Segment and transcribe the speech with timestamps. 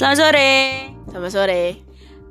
[0.00, 0.52] Selamat sore.
[1.12, 1.64] Selamat sore.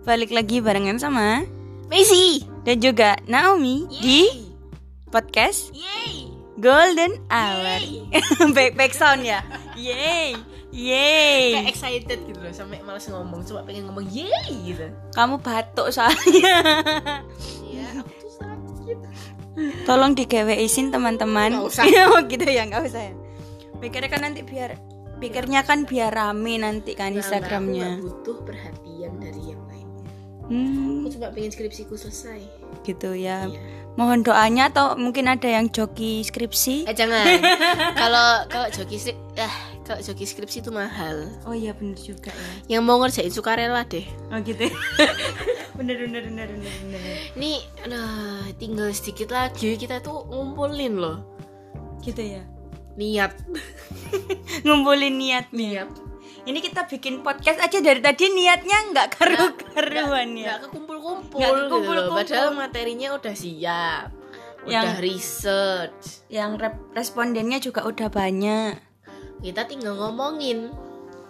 [0.01, 1.45] Balik lagi barengan sama
[1.85, 2.41] Messi.
[2.65, 4.25] dan juga Naomi di
[5.13, 6.33] podcast Yeay.
[6.57, 7.77] Golden Hour.
[8.57, 9.45] back back sound ya.
[9.77, 10.33] Yay.
[10.73, 11.61] Yay.
[11.61, 13.45] Kayak excited gitu loh sampai malas ngomong.
[13.45, 14.89] Coba pengen ngomong yeay gitu.
[15.13, 16.81] Kamu batuk soalnya.
[17.69, 18.97] Iya, aku tuh sakit.
[19.85, 21.61] Tolong digawe izin teman-teman.
[21.61, 21.85] Nggak usah.
[21.85, 23.13] oh gitu ya, nggak usah ya.
[23.77, 24.88] Pikirnya kan nanti biar
[25.19, 27.87] pikirnya kan biar rame nanti kan Nah, Aku Instagramnya.
[27.93, 30.07] nggak butuh perhatian dari yang lainnya.
[30.45, 32.41] Hmm, Aku cuma pengen skripsiku selesai.
[32.81, 33.43] gitu ya.
[33.45, 33.59] Iya.
[33.91, 36.87] Mohon doanya atau mungkin ada yang joki skripsi.
[36.87, 37.25] Eh jangan.
[38.01, 39.51] Kalau kalau joki skrip, ah
[39.83, 41.27] kalau joki skripsi itu mahal.
[41.43, 42.77] Oh iya bener juga ya.
[42.77, 44.07] Yang mau ngerjain sukarela deh.
[44.31, 44.71] Oh gitu.
[45.77, 47.15] bener bener bener bener bener.
[47.35, 47.51] Ini
[47.83, 48.07] aduh,
[48.55, 51.19] tinggal sedikit lagi kita tuh ngumpulin loh.
[51.99, 52.43] Gitu ya.
[52.99, 53.31] Niat.
[54.67, 55.87] Ngumpulin niat Niat.
[56.43, 60.57] Ini kita bikin podcast aja dari tadi niatnya nggak karu-karuan ya.
[60.57, 62.11] Nggak kekumpul-kumpul Nggak gitu.
[62.11, 64.07] Padahal materinya udah siap.
[64.67, 66.03] Yang- Udah research.
[66.27, 66.51] Yang
[66.91, 68.75] respondennya juga udah banyak.
[69.39, 70.67] Kita tinggal ngomongin.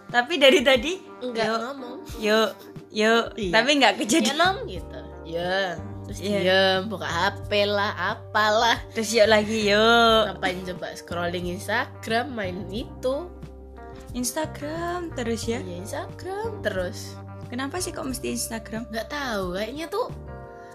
[0.10, 1.98] Tapi dari tadi Enggak yuk, ngomong.
[2.18, 2.50] yuk,
[2.90, 3.26] yuk.
[3.38, 3.54] Iya.
[3.54, 4.38] Tapi nggak Ya kejadian.
[4.42, 5.00] nom gitu.
[5.30, 5.78] Ya.
[6.10, 6.40] Terus Iya.
[6.42, 8.82] diem, buka HP lah, apalah.
[8.98, 10.22] Terus yuk lagi yuk.
[10.34, 13.30] Ngapain coba scrolling Instagram, main itu.
[14.18, 15.62] Instagram terus ya.
[15.62, 17.14] Ya Instagram terus.
[17.46, 18.90] Kenapa sih kok mesti Instagram?
[18.90, 20.10] Nggak tahu, kayaknya tuh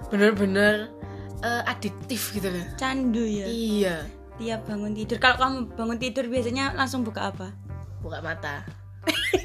[0.07, 0.95] bener-bener
[1.43, 2.63] eh, adiktif gitu loh.
[2.79, 3.47] Candu ya.
[3.51, 3.97] Iya.
[4.39, 5.19] Tiap bangun tidur.
[5.19, 7.51] Kalau kamu bangun tidur biasanya langsung buka apa?
[7.98, 8.63] Buka mata.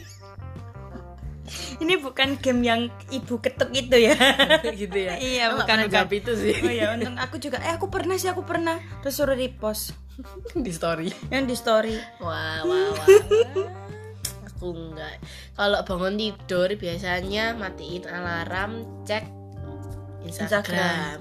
[1.83, 4.16] Ini bukan game yang ibu ketuk itu ya.
[4.81, 5.17] gitu ya.
[5.17, 6.56] Iya, nggak bukan, jawab itu sih.
[6.61, 7.58] Oh ya, untung aku juga.
[7.61, 8.78] Eh, aku pernah sih, aku pernah.
[9.02, 9.95] Terus suruh repost
[10.66, 11.09] di story.
[11.33, 11.95] yang di story.
[12.22, 13.08] Wah, wah, wah.
[13.08, 13.69] wah.
[14.56, 15.23] Aku enggak.
[15.56, 19.24] Kalau bangun tidur biasanya matiin alarm, cek
[20.28, 20.59] Instagram.
[20.63, 21.19] Instagram.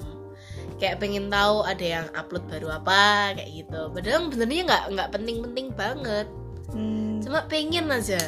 [0.79, 3.81] Kayak pengen tahu ada yang upload baru apa kayak gitu.
[3.91, 6.27] Padahal sebenarnya nggak nggak penting-penting banget.
[6.71, 8.21] Hmm, Cuma pengen aja.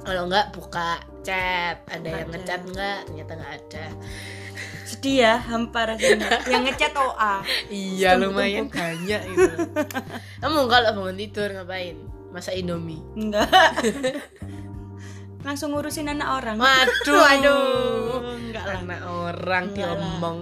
[0.00, 2.32] Kalau nggak buka chat, ada Buka yang chat.
[2.32, 2.98] ngechat nggak?
[3.06, 3.84] Ternyata nggak ada.
[4.90, 6.42] sedih ya, hampa rasanya.
[6.50, 7.34] yang ngechat OA.
[7.70, 9.54] Iya lumayan banyak itu.
[10.42, 11.94] Kamu kalau bangun tidur ngapain?
[12.30, 12.98] Masak Indomie.
[13.14, 13.46] Enggak.
[15.40, 16.56] Langsung ngurusin anak orang.
[16.60, 18.78] Waduh, Waduh, enggak lah.
[18.82, 20.38] Anak orang Enggak diomong.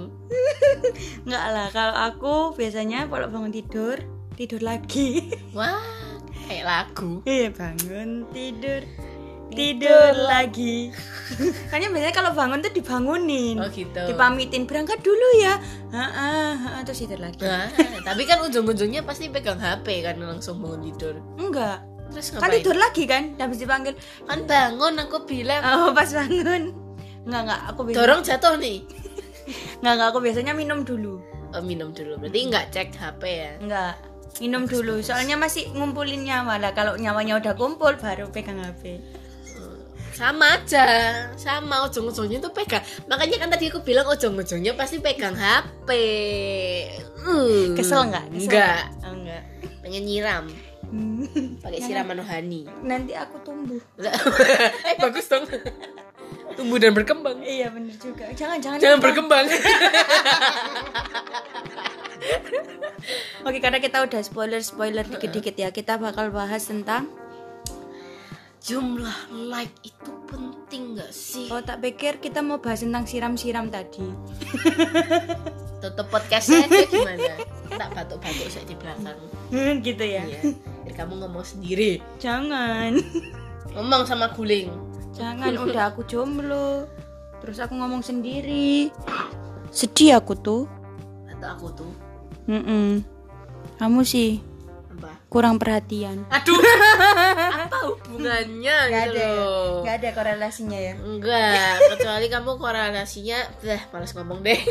[1.23, 4.01] Enggak lah, kalau aku biasanya kalau bangun tidur,
[4.35, 5.29] tidur lagi.
[5.55, 5.79] Wah,
[6.49, 7.21] kayak lagu.
[7.23, 8.83] Iya, bangun tidur.
[9.49, 10.93] Tidur lagi.
[11.69, 13.57] Kayaknya biasanya kalau bangun tuh dibangunin.
[13.61, 14.01] Oh gitu.
[14.09, 15.61] Dipamitin berangkat dulu ya.
[15.93, 17.41] Heeh, terus tidur lagi.
[17.45, 17.69] Nah,
[18.05, 21.15] tapi kan ujung-ujungnya pasti pegang HP kan langsung bangun tidur.
[21.37, 21.85] Enggak.
[22.09, 22.57] Terus Kan ngapain?
[22.65, 23.23] tidur lagi kan?
[23.37, 23.93] Habis dipanggil,
[24.25, 25.61] Kan bangun aku bilang.
[25.61, 26.73] "Oh, pas bangun."
[27.29, 28.79] Enggak, enggak, aku biasanya Dorong jatuh nih.
[29.85, 31.21] Enggak, enggak, aku biasanya minum dulu.
[31.53, 32.17] Oh, minum dulu.
[32.17, 33.53] Berarti nggak cek HP ya?
[33.61, 33.95] Enggak.
[34.41, 36.73] Minum dulu, soalnya masih ngumpulin nyawa lah.
[36.73, 38.97] Kalau nyawanya udah kumpul, baru pegang HP.
[40.19, 40.87] Sama aja,
[41.39, 42.83] sama ujung-ujungnya tuh pegang.
[43.07, 45.89] Makanya kan tadi aku bilang ujung-ujungnya pasti pegang HP.
[47.23, 48.27] Uh, Kesel nggak?
[48.35, 48.67] Kesel Enggak.
[48.67, 49.07] nggak?
[49.07, 49.43] Oh, enggak.
[49.79, 50.45] Pengen nyiram.
[50.91, 51.23] Hmm.
[51.63, 52.67] Pakai siraman rohani.
[52.83, 53.79] Nanti aku tumbuh.
[54.03, 55.47] eh bagus dong.
[56.59, 57.39] Tumbuh dan berkembang.
[57.39, 58.27] Iya, bener juga.
[58.35, 58.79] Jangan, jangan.
[58.83, 59.47] Jangan berkembang.
[63.47, 65.71] Oke, karena kita udah spoiler-spoiler dikit-dikit ya.
[65.71, 67.07] Kita bakal bahas tentang
[68.59, 71.47] Jumlah like itu penting gak sih?
[71.49, 74.03] Oh, tak pikir kita mau bahas tentang siram-siram tadi.
[75.83, 77.39] Tutup podcastnya aja gimana?
[77.71, 79.19] Tak batuk-batuk saya di belakang.
[79.81, 80.27] gitu ya.
[80.27, 80.41] Iya.
[80.83, 82.03] Biar kamu ngomong sendiri.
[82.19, 82.99] Jangan.
[83.79, 84.75] Ngomong sama guling.
[85.15, 86.91] Jangan udah aku jomblo.
[87.39, 88.91] Terus aku ngomong sendiri.
[89.71, 90.67] Sedih aku tuh.
[91.31, 91.93] Atau aku tuh
[92.49, 93.05] Mm-mm.
[93.79, 94.41] Kamu sih?
[95.29, 96.25] Kurang perhatian.
[96.33, 96.57] Aduh.
[97.69, 99.85] apa hubungannya gitu loh?
[99.85, 100.95] Gak ada korelasinya ya.
[100.97, 104.57] Enggak, kecuali kamu korelasinya Dah, malas ngomong deh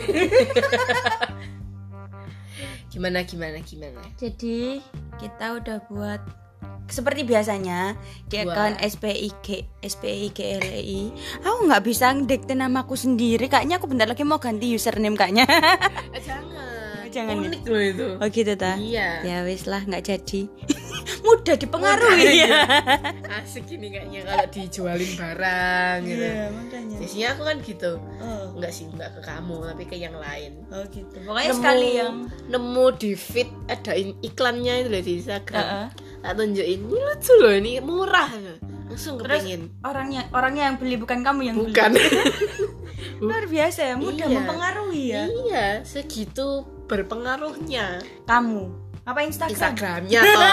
[2.89, 4.81] Gimana, gimana, gimana Jadi
[5.21, 6.21] kita udah buat
[6.87, 8.47] seperti biasanya di Buat.
[8.47, 9.47] account SPIG
[9.83, 11.01] SPIGLI.
[11.43, 13.51] Aku nggak bisa ngedekte namaku sendiri.
[13.51, 15.43] Kayaknya aku bentar lagi mau ganti username kayaknya.
[16.15, 16.47] eh, Jangan
[17.17, 17.47] Jangan ya?
[17.47, 18.73] Unik loh itu oh gitu ta?
[18.75, 20.41] Iya Ya wis lah nggak jadi.
[21.25, 22.61] Mudah dipengaruhi ya.
[23.37, 26.95] Asik ini kayaknya kalau dijualin barang gitu Iya makanya.
[26.97, 30.83] Biasanya aku kan gitu Oh, Enggak sih, enggak ke kamu, tapi ke yang lain oh
[30.87, 31.15] gitu.
[31.21, 32.13] Pokoknya sekali yang
[32.47, 35.87] nemu di feed ada iklannya itu loh di Instagram Heeh.
[36.19, 38.29] tak tunjukin ini lucu loh ini murah
[38.87, 41.69] langsung Terus kepingin orangnya orangnya yang beli bukan kamu yang beli.
[41.69, 41.91] bukan
[43.19, 44.35] Luar biasa ya, mudah Iya.
[44.35, 45.23] mempengaruhi ya.
[45.25, 48.01] iya segitu berpengaruhnya.
[48.25, 48.87] Kamu.
[49.07, 49.55] Apa Instagram?
[49.55, 50.51] Instagramnya toh.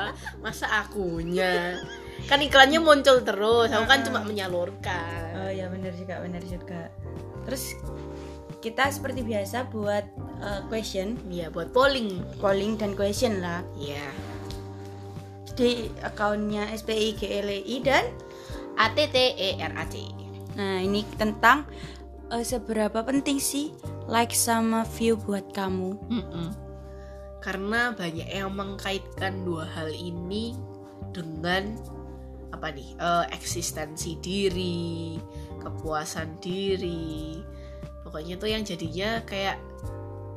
[0.44, 1.80] Masa akunya?
[2.28, 3.72] Kan iklannya muncul terus.
[3.72, 5.32] Aku kan cuma menyalurkan.
[5.36, 6.92] Oh ya benar juga, benar juga.
[7.48, 7.76] Terus
[8.60, 10.04] kita seperti biasa buat
[10.42, 12.20] uh, question, Iya buat polling.
[12.42, 13.64] Polling dan question lah.
[13.78, 14.04] Iya.
[15.56, 18.04] Di akunnya SPI GLI dan
[18.76, 20.26] A T T E R A C
[20.56, 21.68] nah ini tentang
[22.32, 23.76] uh, seberapa penting sih
[24.06, 25.98] like sama view buat kamu.
[26.10, 26.48] Mm-mm.
[27.42, 30.58] Karena banyak yang mengkaitkan dua hal ini
[31.14, 31.78] dengan
[32.50, 35.18] apa nih eh, eksistensi diri,
[35.62, 37.38] kepuasan diri.
[38.06, 39.58] Pokoknya tuh yang jadinya kayak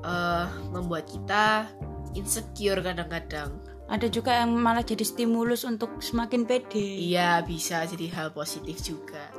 [0.06, 1.70] eh, membuat kita
[2.14, 3.54] insecure kadang-kadang.
[3.90, 7.10] Ada juga yang malah jadi stimulus untuk semakin pede.
[7.10, 9.34] Iya bisa jadi hal positif juga.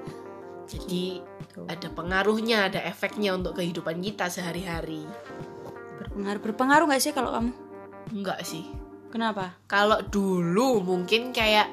[0.67, 1.67] Jadi Tuh.
[1.67, 5.03] ada pengaruhnya, ada efeknya untuk kehidupan kita sehari-hari.
[5.99, 7.53] Berpengaruh berpengaruh nggak sih kalau kamu?
[8.15, 8.65] Enggak sih.
[9.11, 9.59] Kenapa?
[9.67, 11.67] kalau dulu mungkin kayak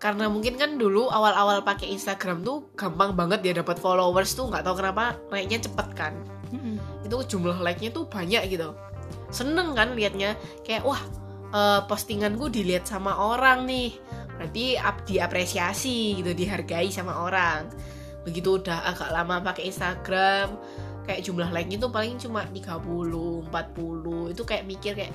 [0.00, 4.64] karena mungkin kan dulu awal-awal pakai Instagram tuh gampang banget ya dapat followers tuh nggak
[4.64, 6.16] tahu kenapa naiknya cepet kan
[6.48, 6.80] Mm-mm.
[7.04, 8.72] itu jumlah like-nya tuh banyak gitu
[9.28, 11.04] seneng kan liatnya kayak wah
[11.52, 13.92] eh, postinganku dilihat sama orang nih
[14.40, 17.68] berarti ap- diapresiasi gitu dihargai sama orang
[18.26, 20.56] begitu udah agak lama pakai Instagram
[21.08, 25.12] kayak jumlah like-nya tuh paling cuma 30 40 itu kayak mikir kayak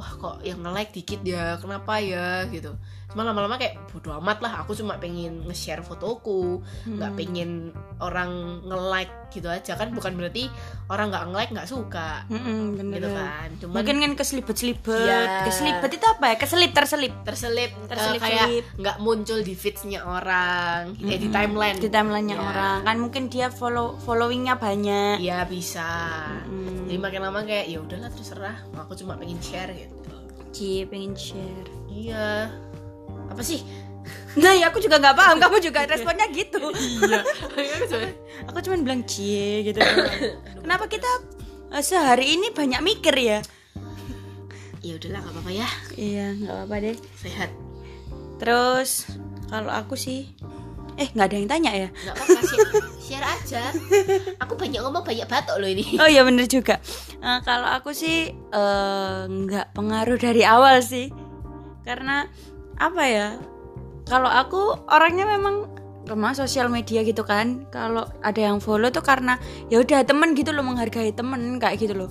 [0.00, 2.72] wah kok yang nge-like dikit ya kenapa ya gitu
[3.06, 7.18] cuma lama-lama kayak bodo amat lah aku cuma pengen nge-share fotoku nggak Hmm.
[7.18, 7.50] pengen
[7.98, 8.30] orang
[8.64, 10.46] nge-like gitu aja kan bukan berarti
[10.86, 12.96] orang nggak nge-like nggak suka Mm-mm, bener.
[12.96, 15.02] gitu kan cuman Mungkin kan keselibet-selibet.
[15.02, 15.42] Iya.
[15.44, 16.36] Keselibet itu apa ya?
[16.36, 17.12] Keselip terselip.
[17.20, 18.22] terselip, eh, Terselip-selip.
[18.22, 18.46] kayak
[18.76, 21.34] nggak muncul di feedsnya orang eh, di Mm-mm.
[21.34, 22.46] timeline Di timelinenya Iya.
[22.48, 22.78] orang.
[22.84, 25.18] Kan mungkin dia follow followingnya banyak.
[25.18, 25.88] Iya bisa
[26.46, 26.79] Mm.
[26.90, 29.94] Jadi makin lama kayak ya udahlah terserah aku cuma pengen share gitu
[30.50, 31.70] Cie pengen share.
[31.86, 32.50] iya
[33.30, 33.62] apa sih
[34.42, 35.36] Nah, ya aku juga nggak paham.
[35.42, 36.58] Kamu juga responnya gitu.
[37.58, 37.78] iya
[38.46, 39.78] aku cuma bilang cie gitu.
[40.62, 41.06] Kenapa kita
[41.70, 43.38] eh, sehari ini banyak mikir ya?
[44.80, 46.96] ya udahlah nggak apa-apa ya Iya, nggak apa-apa deh.
[47.20, 47.50] sehat
[48.40, 48.90] Terus
[49.46, 50.32] kalau aku sih
[51.00, 51.88] eh nggak ada yang tanya ya?
[51.88, 52.68] nggak apa-apa share,
[53.00, 53.62] share aja
[54.36, 56.76] aku banyak ngomong banyak batok loh ini Oh iya bener juga.
[57.20, 61.08] Eh, kalau aku sih eh, nggak pengaruh dari awal sih,
[61.84, 62.28] karena
[62.80, 63.28] apa ya?
[64.08, 65.68] Kalau aku orangnya memang
[66.08, 67.68] lemah sosial media gitu kan.
[67.70, 69.36] Kalau ada yang follow tuh karena
[69.68, 72.10] ya udah temen gitu loh menghargai temen kayak gitu loh.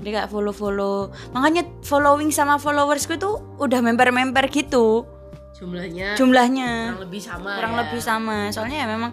[0.00, 1.10] Jadi kayak follow follow.
[1.34, 5.04] Makanya following sama followersku tuh udah member member gitu
[5.56, 6.70] jumlahnya jumlahnya.
[6.90, 7.78] kurang lebih sama kurang ya.
[7.80, 8.36] lebih sama.
[8.50, 9.12] Soalnya ya memang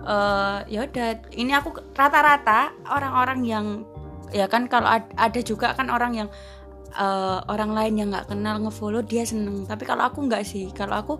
[0.00, 3.66] eh ya udah ini aku rata-rata orang-orang yang
[4.30, 6.28] ya kan kalau ad- ada juga kan orang yang
[6.94, 9.64] eh, orang lain yang nggak kenal ngefollow dia seneng.
[9.64, 10.70] Tapi kalau aku nggak sih.
[10.70, 11.14] Kalau aku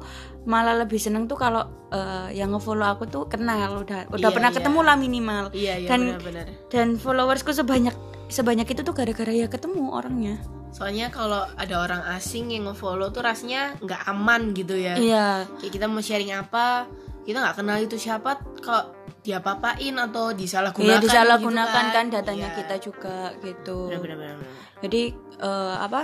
[0.44, 3.80] malah lebih seneng tuh kalau eh, yang ngefollow aku tuh kenal.
[3.80, 4.56] Udah udah Iya, pernah iya.
[4.56, 5.44] ketemu lah minimal.
[5.50, 6.46] Iya iya Dan- benar-benar.
[6.68, 7.94] dan followersku sebanyak
[8.26, 10.40] sebanyak itu tuh gara-gara ya ketemu orangnya
[10.74, 15.70] soalnya kalau ada orang asing yang ngefollow tuh rasanya nggak aman gitu ya iya kayak
[15.72, 16.90] kita mau sharing apa
[17.22, 18.90] kita nggak kenal itu siapa kalau
[19.22, 22.56] dia papain atau Iya disalahgunakan disalahgunakan gitu kan datanya Iya.
[22.58, 24.52] kita juga gitu Benar-benar, benar-benar.
[24.82, 25.02] jadi
[25.40, 26.00] eh, apa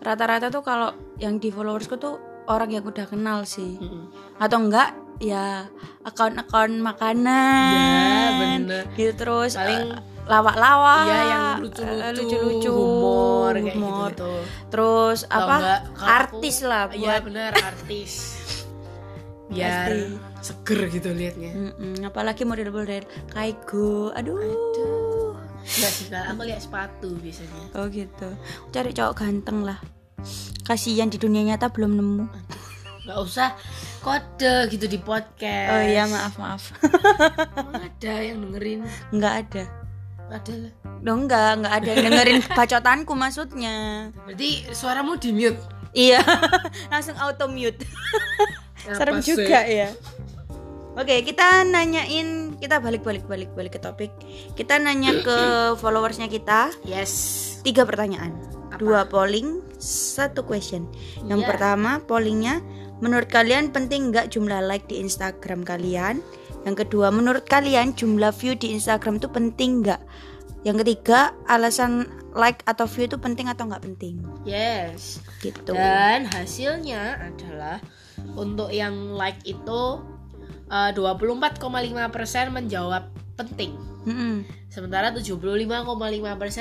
[0.00, 4.10] rata-rata tuh kalau yang di followersku tuh orang yang udah kenal sih Mm-mm.
[4.36, 5.68] atau enggak ya
[6.02, 8.84] akun-akun makanan Ya, bener.
[8.94, 14.10] gitu terus Paling- eh, lawak-lawak Iya yang eh, lucu-lucu, lucu-lucu humor, kayak humor.
[14.10, 14.32] gitu.
[14.68, 18.12] terus Kalau apa enggak, artis aku- lah Iya buat bener artis.
[19.46, 20.02] Biar Pasti.
[20.44, 21.50] seger gitu liatnya.
[21.54, 24.42] Mm-mm, apalagi model-model kaigo aduh
[25.62, 27.62] Enggak sih kalau aku lihat sepatu biasanya.
[27.72, 28.28] oh gitu
[28.70, 29.78] cari cowok ganteng lah
[30.62, 32.24] kasihan di dunia nyata belum nemu
[33.04, 33.54] Gak usah
[34.00, 35.70] kode gitu di podcast.
[35.70, 36.62] oh iya maaf maaf
[37.52, 38.82] Emang ada yang dengerin.
[39.12, 39.64] nggak ada
[40.26, 40.72] Ada lah.
[41.00, 43.76] Loh enggak, enggak ada yang dengerin bacotanku maksudnya.
[44.26, 45.60] Berarti suaramu di mute.
[45.90, 46.20] Iya,
[46.92, 47.86] langsung auto mute.
[48.84, 49.32] Serem sih?
[49.32, 49.90] juga ya.
[50.96, 54.12] Oke, kita nanyain, kita balik-balik balik balik ke topik.
[54.54, 55.36] Kita nanya ke
[55.80, 57.12] followersnya kita Yes.
[57.60, 58.32] tiga pertanyaan,
[58.72, 58.80] Apa?
[58.80, 60.88] dua polling, satu question.
[61.22, 61.48] Yang Iya.
[61.48, 62.64] pertama pollingnya,
[62.98, 66.24] menurut kalian penting nggak jumlah like di Instagram kalian?
[66.66, 70.02] Yang kedua, menurut kalian jumlah view di Instagram itu penting nggak?
[70.66, 74.18] Yang ketiga, alasan like atau view itu penting atau nggak penting?
[74.42, 75.22] Yes.
[75.38, 75.70] Gitu.
[75.70, 77.78] Dan hasilnya adalah
[78.34, 80.02] untuk yang like itu
[80.66, 81.62] eh, 24,5%
[82.50, 83.78] menjawab penting.
[84.06, 84.46] Mm-mm.
[84.70, 85.82] sementara 75,5%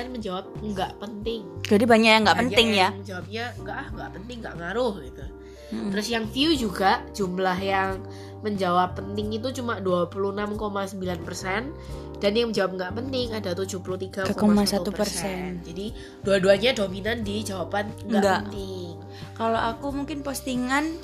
[0.09, 1.45] menjawab nggak penting.
[1.61, 2.89] Jadi banyak yang nggak penting ya?
[2.89, 5.25] yang jawabnya nggak ah nggak penting nggak ngaruh gitu
[5.71, 5.89] Mm-mm.
[5.89, 8.05] terus yang view juga jumlah yang
[8.41, 15.85] menjawab penting itu cuma 26,9% dan yang menjawab nggak penting ada 73,1% jadi
[16.21, 18.93] dua-duanya dominan di jawaban nggak penting.
[19.35, 20.95] Kalau aku mungkin postingan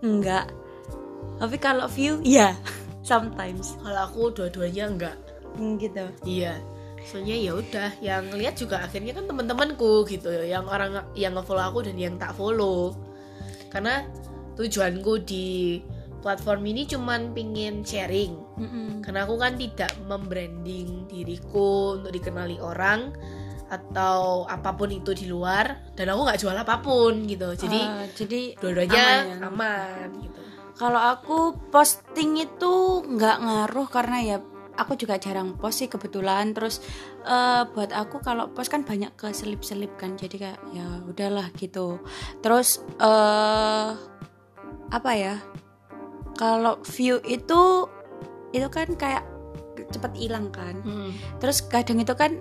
[0.00, 0.48] enggak
[1.38, 2.54] tapi kalau view iya
[3.08, 3.74] sometimes.
[3.82, 5.16] Kalau aku dua-duanya enggak
[5.56, 6.06] Hmm, gitu.
[6.22, 6.60] Iya.
[7.02, 11.88] Soalnya ya udah yang lihat juga akhirnya kan teman-temanku gitu yang orang yang nge-follow aku
[11.88, 12.94] dan yang tak follow
[13.68, 14.04] karena
[14.54, 15.78] tujuanku di
[16.18, 19.00] platform ini cuman pingin sharing Mm-mm.
[19.00, 23.14] karena aku kan tidak membranding diriku untuk dikenali orang
[23.68, 28.04] atau apa pun itu di luar dan aku nggak jual apa pun gitu jadi Ah,
[28.10, 29.36] jadi dua-duanya aman ya?
[29.44, 30.40] aman gitu
[30.74, 34.38] Kalau aku posting itu nggak ngaruh karena ya
[34.78, 36.54] aku juga jarang post sih kebetulan.
[36.54, 36.78] Terus
[37.26, 41.98] eh, buat aku kalau post kan banyak keselip-selip kan, jadi kayak ya udahlah gitu.
[42.40, 43.90] Terus eh
[44.88, 45.36] apa ya?
[46.38, 47.90] Kalau view itu
[48.54, 49.26] itu kan kayak
[49.90, 50.78] cepet hilang kan.
[50.86, 51.10] Hmm.
[51.42, 52.38] Terus kadang itu kan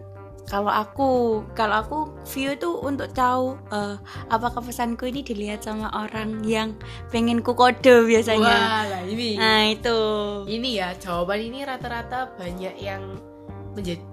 [0.47, 1.09] kalau aku
[1.51, 1.97] kalau aku
[2.31, 3.99] view itu untuk tahu eh,
[4.31, 6.71] apakah pesanku ini dilihat sama orang yang
[7.11, 8.55] pengen ku kode biasanya.
[8.55, 9.35] wah lah ini.
[9.35, 9.99] Nah itu.
[10.47, 13.19] Ini ya jawaban ini rata-rata banyak yang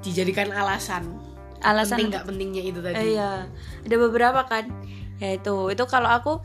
[0.03, 1.07] dijadikan alasan.
[1.62, 3.14] Alasan penting nggak pentingnya itu tadi?
[3.14, 3.47] Iya
[3.87, 4.67] ada beberapa kan.
[5.23, 6.43] Ya itu itu kalau aku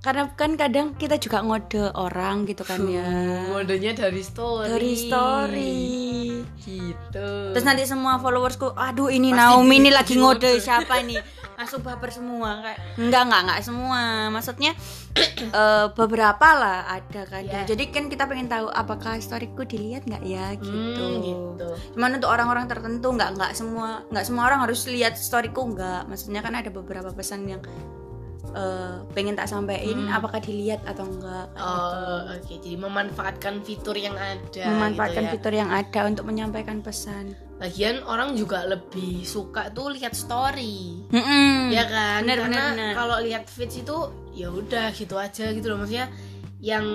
[0.00, 3.04] karena kan kadang kita juga ngode orang gitu kan ya.
[3.46, 4.66] Modenya dari story.
[4.66, 5.76] Dari story.
[6.56, 7.28] Gitu.
[7.52, 10.50] Terus nanti semua followersku aduh ini Pasti Naomi ini lagi di ngode ngode.
[10.58, 11.20] siapa ini?
[11.54, 14.00] Langsung baper semua kayak enggak enggak enggak semua.
[14.30, 14.72] Maksudnya
[15.60, 17.68] eh, beberapa lah ada kan Iya.
[17.68, 20.70] jadi kan kita pengen tahu apakah storyku dilihat nggak ya gitu,
[21.02, 21.68] Hmm, gitu.
[21.92, 26.40] cuman untuk orang-orang tertentu nggak nggak semua nggak semua orang harus lihat storyku nggak maksudnya
[26.40, 27.58] kan ada beberapa pesan yang
[28.50, 30.10] eh, pengen tak sampaikan Hmm.
[30.10, 31.86] apakah dilihat atau enggak kayak gitu.
[31.86, 32.44] Oh, oke.
[32.50, 34.64] Jadi memanfaatkan fitur yang ada.
[34.66, 35.32] memanfaatkan gitu ya.
[35.34, 41.04] fitur yang ada untuk menyampaikan pesan Lagian orang juga lebih suka tuh lihat story.
[41.12, 41.68] Mm-mm.
[41.68, 42.24] Ya kan?
[42.24, 43.96] Bener, Karena kalau lihat feeds itu
[44.32, 45.84] ya udah gitu aja gitu loh.
[45.84, 46.08] Maksudnya
[46.58, 46.86] yang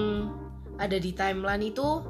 [0.76, 2.02] ada di timeline itu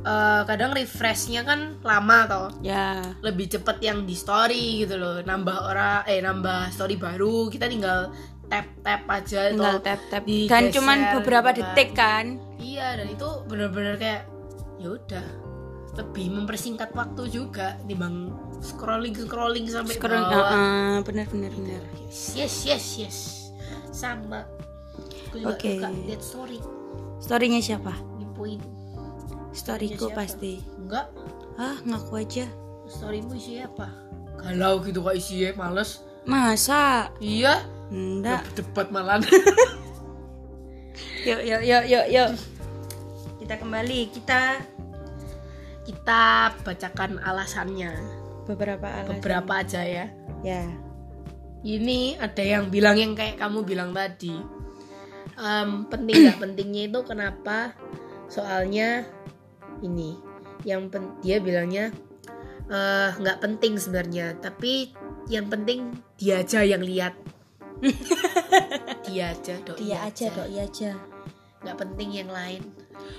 [0.00, 2.48] eh, kadang refreshnya kan lama toh.
[2.62, 5.20] ya Lebih cepet yang di story gitu loh.
[5.20, 8.08] Nambah orang eh nambah story baru, kita tinggal
[8.46, 11.74] tap tap aja tinggal tap tap digeser dan cuman beberapa gitu kan.
[11.74, 12.26] detik kan
[12.56, 14.22] Iya dan itu bener-bener kayak
[14.76, 15.26] ya udah
[15.96, 18.28] lebih mempersingkat waktu juga timbang
[18.60, 20.50] scrolling scrolling sampai scroll bawah.
[20.52, 23.16] uh, bener bener bener Yes yes yes yes
[23.90, 24.44] sama.
[25.26, 25.80] Aku juga Oke.
[25.80, 26.58] suka lihat story
[27.16, 28.60] storynya siapa ngipuin.
[29.50, 30.18] storyku siapa?
[30.20, 31.06] pasti Enggak,
[31.56, 32.44] ah ngaku aja
[32.86, 33.88] storymu isi apa?
[34.36, 36.04] Galau gitu kok isinya males.
[36.22, 38.42] masa Iya, enggak.
[38.54, 39.22] Debat malah.
[41.26, 42.30] yuk yuk yuk yuk yuk.
[43.42, 44.00] Kita kembali.
[44.10, 44.40] Kita
[45.86, 47.94] Kita bacakan alasannya.
[48.46, 49.18] beberapa alasan.
[49.18, 50.06] Beberapa aja ya.
[50.42, 50.66] ya.
[51.62, 54.34] Ini ada yang bilang yang kayak kamu bilang tadi.
[55.36, 57.74] Em, penting nggak pentingnya itu kenapa?
[58.26, 59.06] Soalnya
[59.82, 60.18] ini.
[60.66, 61.94] Yang pen- dia bilangnya
[62.66, 64.38] eh, nggak penting sebenarnya.
[64.42, 64.90] Tapi
[65.30, 67.14] yang penting dia aja yang lihat
[69.06, 70.26] dia aja doi dia aja.
[70.32, 70.90] doi aja.
[71.64, 72.62] Nggak penting yang lain.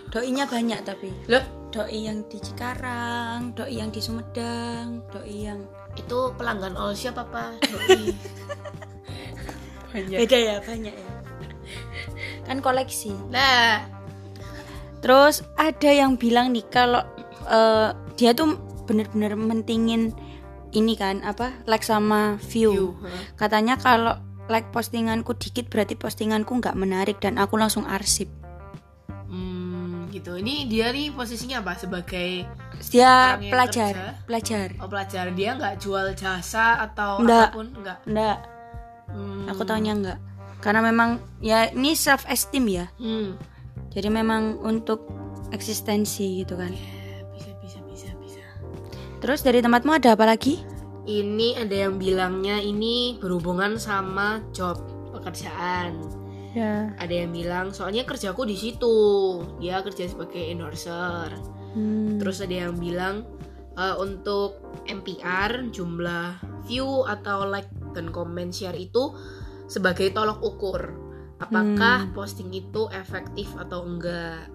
[0.09, 1.09] Doinya banyak tapi.
[1.29, 1.43] Loh?
[1.69, 5.61] Doi yang di Cikarang doi yang di Sumedang doi yang
[5.97, 8.11] itu pelanggan all siapa apa doi.
[9.87, 10.19] Banyak.
[10.19, 11.11] Beda ya banyak ya.
[12.43, 13.15] Kan koleksi.
[13.31, 13.97] Nah
[15.01, 17.05] Terus ada yang bilang nih kalau
[17.47, 18.57] eh, dia tuh
[18.89, 20.15] bener-bener mentingin
[20.73, 22.71] ini kan apa like sama view.
[22.73, 23.21] view huh?
[23.39, 28.27] Katanya kalau like postinganku dikit berarti postinganku nggak menarik dan aku langsung arsip.
[29.27, 30.39] Hmm, gitu.
[30.39, 32.47] Ini dia nih posisinya apa sebagai
[32.87, 34.11] Dia pelajar, kerja?
[34.23, 34.67] pelajar.
[34.79, 35.25] oh, pelajar.
[35.35, 37.45] Dia nggak jual jasa atau Nggak.
[37.45, 37.97] apa pun, nggak.
[38.07, 38.37] Enggak,
[39.07, 39.47] Hmm.
[39.47, 40.19] aku taunya enggak.
[40.59, 42.85] Karena memang ya ini self esteem ya.
[42.97, 43.35] Hmm.
[43.91, 45.03] Jadi memang untuk
[45.49, 46.71] eksistensi gitu kan.
[46.71, 48.43] Ya, bisa, bisa, bisa, bisa.
[49.19, 50.59] Terus dari tempatmu ada apa lagi?
[51.07, 54.75] Ini ada yang bilangnya ini berhubungan sama job
[55.15, 56.03] pekerjaan.
[56.51, 56.91] Ya.
[56.99, 58.95] Ada yang bilang soalnya kerjaku di situ.
[59.63, 61.31] Dia kerja sebagai endorser.
[61.71, 62.19] Hmm.
[62.19, 63.23] Terus ada yang bilang
[63.77, 69.15] eh, untuk MPR jumlah view atau like dan komen share itu
[69.67, 70.81] sebagai tolok ukur
[71.37, 72.13] apakah Hmm.
[72.17, 74.49] posting itu efektif atau enggak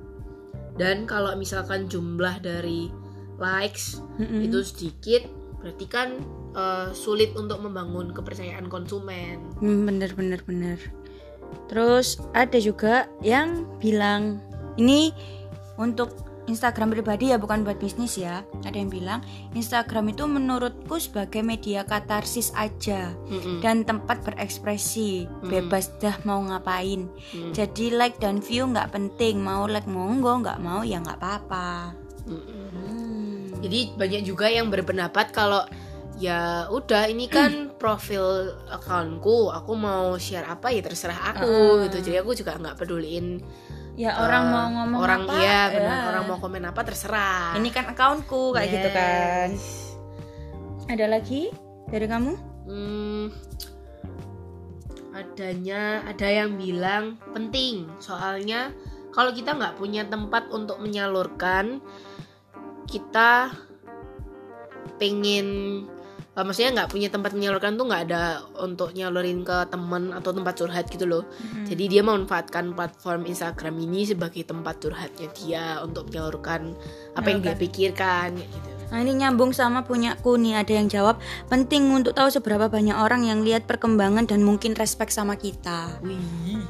[0.75, 2.91] dan kalau misalkan jumlah dari
[3.39, 4.51] likes Mm-mm.
[4.51, 5.23] itu sedikit
[5.63, 6.09] berarti kan
[6.53, 10.79] eh, sulit untuk membangun kepercayaan konsumen Hmm, bener bener bener
[11.69, 14.41] terus ada juga yang bilang
[14.77, 15.13] ini
[15.77, 19.23] untuk Instagram pribadi ya bukan buat bisnis ya ada yang bilang
[19.55, 23.63] Instagram itu menurutku sebagai media katarsis aja Mm-mm.
[23.63, 27.55] dan tempat berekspresi bebas dah mau ngapain Mm.
[27.55, 31.95] jadi like dan view nggak penting mau like monggo nggak mau ya nggak apa-apa
[32.27, 32.67] Mm-mm.
[32.75, 33.47] Hmm.
[33.63, 35.63] Jadi banyak juga yang berpendapat kalau
[36.16, 41.88] ya udah ini kan profil akunku, aku mau share apa ya terserah aku Ah.
[41.88, 41.99] gitu.
[42.04, 43.40] Jadi aku juga nggak peduliin
[43.92, 46.09] ya orang eh, mau ngomong orang apa iya benar ya.
[46.09, 47.52] orang mau komen apa terserah.
[47.61, 49.92] ini kan akunku kayak gitu kan Yes.
[50.88, 51.52] ada lagi
[51.92, 53.28] dari kamu Hmm,
[55.12, 58.73] adanya ada yang bilang penting soalnya
[59.12, 61.85] kalau kita nggak punya tempat untuk menyalurkan
[62.88, 63.52] kita
[64.97, 65.85] pengen
[66.33, 70.55] eh, maksudnya nggak punya tempat menyalurkan tuh nggak ada untuk nyalurin ke teman atau tempat
[70.57, 71.25] curhat gitu loh
[71.69, 76.73] jadi dia memanfaatkan platform Instagram ini sebagai tempat curhatnya dia untuk menyalurkan
[77.17, 81.17] apa yang dia pikirkan gitu Nah ini nyambung sama punyaku nih ada yang jawab
[81.49, 85.97] penting untuk tahu seberapa banyak orang yang lihat perkembangan dan mungkin respect sama kita.
[86.05, 86.61] Wih.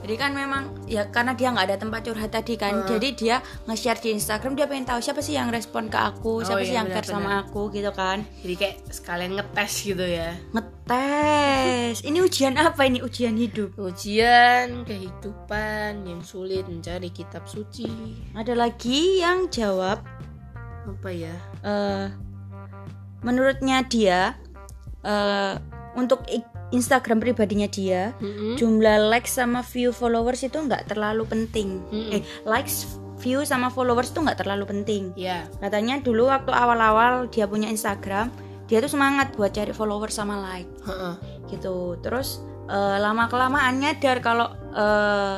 [0.00, 3.36] Jadi kan memang ya karena dia nggak ada tempat curhat tadi kan, jadi dia
[3.68, 6.72] nge-share di Instagram dia pengen tahu siapa sih yang respon ke aku, Oh, siapa sih
[6.72, 8.24] iya, yang care sama aku gitu kan.
[8.40, 10.32] Jadi kayak sekalian ngetes gitu ya.
[10.56, 12.00] Ngetes.
[12.02, 13.76] ini ujian apa ini ujian hidup?
[13.76, 18.16] Ujian kehidupan yang sulit mencari kitab suci.
[18.32, 20.00] Ada lagi yang jawab
[20.88, 21.36] Apa ya?
[21.60, 22.08] eh
[23.20, 24.34] menurutnya dia
[25.04, 25.54] eh
[25.92, 26.24] untuk
[26.70, 28.54] Instagram pribadinya dia Mm-mm.
[28.54, 31.82] jumlah like sama view followers itu nggak terlalu penting.
[31.90, 32.14] Mm-mm.
[32.14, 32.86] Eh, likes,
[33.18, 35.10] view sama followers itu nggak terlalu penting.
[35.14, 35.44] Ya.
[35.58, 38.30] Katanya dulu waktu awal-awal dia punya Instagram,
[38.70, 41.14] dia tuh semangat buat cari followers sama like Heeh.
[41.50, 41.98] gitu.
[42.00, 45.36] Terus eh, lama kelamaan nyadar kalau eh,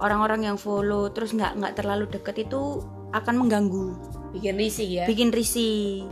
[0.00, 3.86] orang-orang yang follow terus nggak nggak terlalu deket itu akan mengganggu,
[4.30, 5.04] Bikin risih ya.
[5.04, 6.06] bikin risih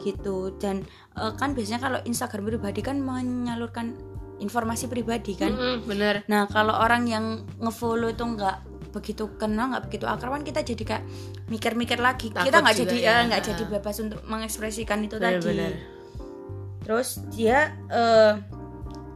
[0.00, 0.54] gitu.
[0.54, 0.82] Dan
[1.12, 3.94] eh, kan biasanya kalau Instagram pribadi kan menyalurkan
[4.38, 5.50] informasi pribadi kan.
[5.50, 6.22] Mm-mm, bener.
[6.26, 7.24] Nah kalau orang yang
[7.58, 8.56] ngefollow tuh nggak
[8.88, 11.04] begitu kenal nggak begitu akrab kan kita jadi kayak
[11.46, 13.10] mikir-mikir lagi Takut kita nggak jadi ya.
[13.12, 13.46] eh, nggak Ah.
[13.46, 15.76] jadi bebas untuk mengekspresikan itu Bener-bener.
[15.76, 15.96] tadi
[16.80, 18.32] terus dia eh,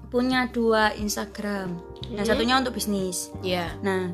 [0.08, 2.20] punya dua Instagram Mhm.
[2.20, 3.72] satunya untuk bisnis Ya.
[3.80, 4.12] nah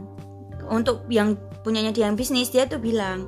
[0.68, 3.26] untuk yang punyanya dia yang bisnis dia tuh bilang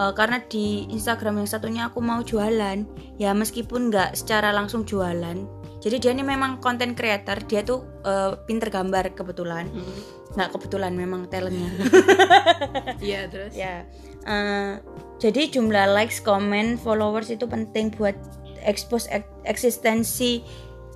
[0.00, 5.36] "Eh, karena di Instagram yang satunya aku mau jualan ya meskipun nggak secara langsung jualan
[5.80, 10.00] jadi dia ini memang konten creator dia tuh eh, pinter gambar kebetulan Mm.
[10.30, 11.68] nggak kebetulan memang talentnya
[13.02, 13.52] Iya terus.
[13.52, 13.84] ya
[14.24, 14.72] eh,
[15.18, 18.16] jadi jumlah likes komen followers itu penting buat
[18.62, 20.40] expose ek- eksistensi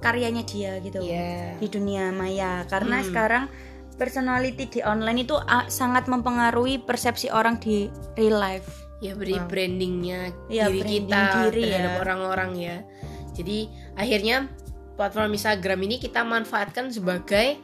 [0.01, 1.57] karyanya dia gitu Iya.
[1.57, 3.07] di dunia maya karena Hmm.
[3.07, 3.45] sekarang
[3.95, 10.33] personality di online itu ah, sangat mempengaruhi persepsi orang di real life Ya beri brandingnya
[10.49, 12.01] Iya, diri branding kita diri terhadap ya.
[12.01, 12.77] orang-orang ya.
[13.37, 13.59] Jadi
[13.95, 14.37] akhirnya
[14.97, 17.61] platform Instagram ini kita manfaatkan sebagai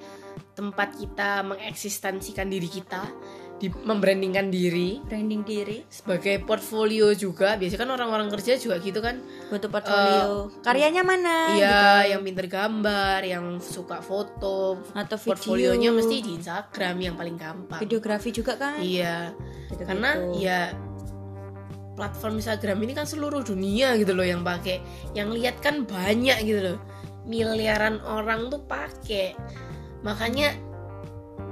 [0.53, 3.09] tempat kita mengeksistensikan diri kita,
[3.57, 7.57] di, membrandingkan diri branding diri sebagai portfolio juga.
[7.57, 9.21] Biasanya kan orang-orang kerja juga gitu kan.
[9.49, 12.11] butuh portfolio karyanya mana Iya, gitu.
[12.13, 17.81] yang pinter gambar, yang suka foto, atau video portfolionya mesti di Instagram yang paling gampang.
[17.81, 19.33] videografi juga kan Iya,
[19.71, 19.87] Gitu-gitu.
[19.87, 20.61] karena ya
[22.01, 24.81] platform Instagram ini kan seluruh dunia gitu loh yang pakai,
[25.13, 26.79] yang lihat kan banyak gitu loh,
[27.29, 29.37] miliaran orang tuh pakai,
[30.01, 30.57] makanya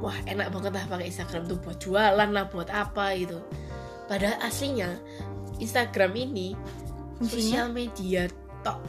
[0.00, 3.44] wah enak banget lah pakai Instagram tuh buat jualan lah, buat apa gitu.
[4.08, 4.96] Padahal aslinya
[5.60, 6.56] Instagram ini
[7.20, 8.24] sosial media
[8.64, 8.80] tok,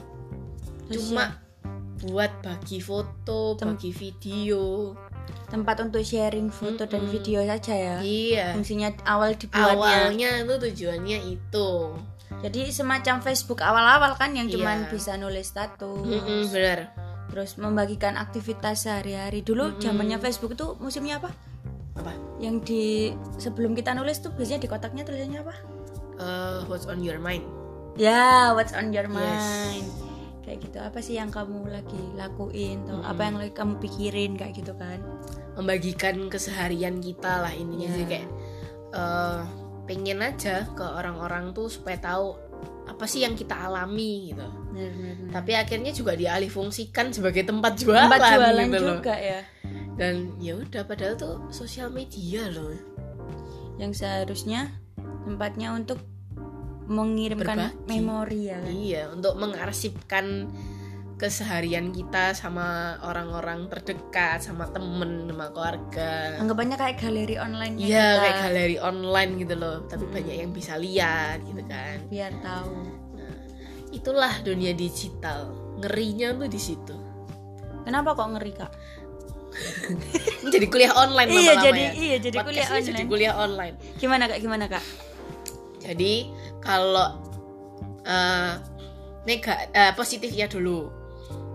[0.88, 1.44] cuma
[2.00, 4.96] buat bagi foto, bagi video.
[5.50, 7.12] Tempat untuk sharing foto dan Mm-mm.
[7.12, 8.46] video saja ya Iya.
[8.54, 11.70] fungsinya awal dibuatnya Awalnya itu tujuannya itu.
[12.40, 14.90] jadi semacam Facebook awal-awal kan yang cuman Iya.
[14.90, 16.94] bisa nulis status Mm-mm, bener.
[17.28, 19.82] terus membagikan aktivitas sehari-hari dulu Mm-mm.
[19.82, 21.34] zamannya Facebook itu musimnya apa
[21.96, 22.14] Apa?
[22.38, 25.56] yang di sebelum kita nulis tuh biasanya di kotaknya tulisannya apa
[26.16, 27.48] Uh, what's on your mind?
[27.96, 29.16] ya what's on your Yes.
[29.16, 29.88] mind
[30.42, 33.08] kayak gitu apa sih yang kamu lagi lakuin tuh Mm-mm.
[33.08, 35.00] apa yang lagi kamu pikirin kayak gitu kan
[35.60, 37.98] Membagikan keseharian kita lah intinya Iya.
[38.00, 38.28] sih kayak
[38.96, 39.44] uh,
[39.84, 42.38] pengen aja ke orang-orang tuh supaya tahu
[42.86, 45.30] apa sih yang kita alami gitu bener, bener.
[45.30, 48.98] tapi akhirnya juga dialih fungsikan sebagai tempat jualan, tempat jualan gitu loh.
[48.98, 49.40] juga ya
[49.94, 52.74] dan ya udah padahal tuh sosial media loh
[53.78, 54.74] yang seharusnya
[55.26, 56.02] tempatnya untuk
[56.90, 57.86] mengirimkan Berbagi.
[57.86, 60.50] memori ya kan iya untuk mengarsipkan
[61.20, 66.40] keseharian kita sama orang-orang terdekat sama temen sama keluarga.
[66.40, 69.84] Anggapannya kayak galeri online iya kayak galeri online gitu loh.
[69.86, 70.14] Tapi Hmm.
[70.16, 71.98] banyak yang bisa lihat gitu kan.
[72.08, 72.74] Biar tahu.
[73.92, 75.52] Itulah dunia digital.
[75.84, 76.96] Ngerinya tuh di situ.
[77.84, 78.72] Kenapa kok ngeri kak?
[80.54, 81.92] Jadi kuliah online iya lama-lama jadi ya.
[81.98, 83.10] iya jadi kuliah Podcastnya jadi online.
[83.10, 83.76] kuliah online.
[83.98, 84.40] Gimana kak?
[84.40, 84.84] Gimana kak?
[85.84, 86.14] Jadi
[86.62, 87.10] kalau
[88.06, 88.54] eh
[89.26, 90.99] nega eh, positifnya dulu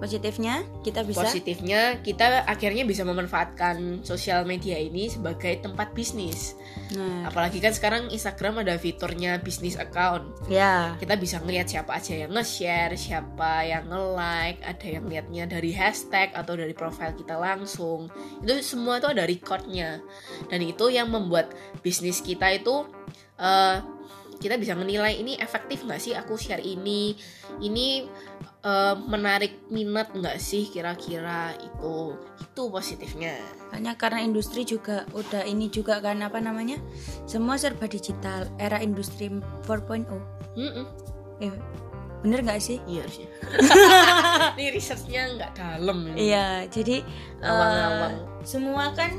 [0.02, 1.24] positifnya kita bisa?
[1.24, 6.58] Positifnya kita akhirnya bisa memanfaatkan sosial media ini sebagai tempat bisnis.
[6.92, 7.30] Nah.
[7.30, 10.26] Apalagi kan sekarang Instagram ada fiturnya bisnis account.
[10.50, 10.98] Ya.
[10.98, 16.34] Kita bisa ngelihat siapa aja yang nge-share, siapa yang nge-like, ada yang lihatnya dari hashtag
[16.34, 18.10] atau dari profil kita langsung.
[18.42, 20.02] Itu semua itu ada recordnya.
[20.50, 22.84] Dan itu yang membuat bisnis kita itu
[23.40, 23.76] eh,
[24.44, 27.16] kita bisa menilai ini efektif nggak sih aku share ini,
[27.58, 28.04] ini
[28.60, 33.40] eh, menarik minat nggak sih kira-kira itu itu positifnya.
[33.72, 36.76] Hanya karena industri juga udah ini juga kan apa namanya
[37.24, 39.32] semua serba digital era industri
[39.64, 40.06] 4.0
[40.54, 40.86] Mm-mm,
[41.40, 41.56] eh,
[42.20, 43.28] bener nggak sih iya harusnya.
[44.56, 46.30] ini researchnya nggak dalam ini.
[46.30, 47.00] iya jadi
[47.40, 48.14] Awang-awang.
[48.14, 49.12] eh, semua kan